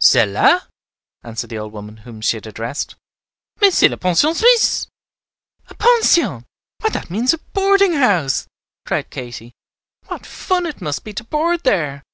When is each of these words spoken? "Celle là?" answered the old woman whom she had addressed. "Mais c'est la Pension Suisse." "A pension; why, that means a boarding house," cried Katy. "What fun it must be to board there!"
"Celle 0.00 0.28
là?" 0.28 0.60
answered 1.22 1.50
the 1.50 1.58
old 1.58 1.74
woman 1.74 1.98
whom 1.98 2.22
she 2.22 2.38
had 2.38 2.46
addressed. 2.46 2.94
"Mais 3.60 3.74
c'est 3.76 3.90
la 3.90 3.98
Pension 3.98 4.32
Suisse." 4.34 4.86
"A 5.68 5.74
pension; 5.74 6.46
why, 6.80 6.88
that 6.88 7.10
means 7.10 7.34
a 7.34 7.38
boarding 7.52 7.92
house," 7.92 8.46
cried 8.86 9.10
Katy. 9.10 9.52
"What 10.06 10.24
fun 10.24 10.64
it 10.64 10.80
must 10.80 11.04
be 11.04 11.12
to 11.12 11.24
board 11.24 11.64
there!" 11.64 12.04